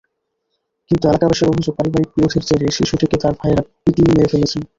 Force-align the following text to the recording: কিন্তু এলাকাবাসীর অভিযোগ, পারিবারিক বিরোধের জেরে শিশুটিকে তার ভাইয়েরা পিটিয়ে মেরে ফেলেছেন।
কিন্তু 0.91 1.05
এলাকাবাসীর 1.07 1.51
অভিযোগ, 1.51 1.73
পারিবারিক 1.77 2.09
বিরোধের 2.15 2.43
জেরে 2.47 2.67
শিশুটিকে 2.77 3.17
তার 3.23 3.33
ভাইয়েরা 3.39 3.63
পিটিয়ে 3.83 4.09
মেরে 4.09 4.31
ফেলেছেন। 4.33 4.61